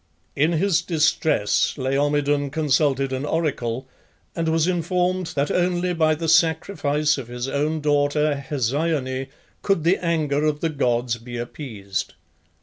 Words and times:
In 0.35 0.53
his 0.53 0.81
distress 0.81 1.77
Laomedon 1.77 2.49
consulted 2.49 3.13
an 3.13 3.23
oracle, 3.23 3.87
and 4.35 4.49
was 4.49 4.67
informed 4.67 5.27
that 5.35 5.51
only 5.51 5.93
by 5.93 6.15
the 6.15 6.27
sacrifice 6.27 7.19
of 7.19 7.27
his 7.27 7.47
own 7.47 7.81
daughter 7.81 8.43
Hesione 8.49 9.27
could 9.61 9.83
the 9.83 10.03
anger 10.03 10.43
of 10.43 10.59
the 10.59 10.69
gods 10.69 11.17
be 11.17 11.37
appeased. 11.37 12.15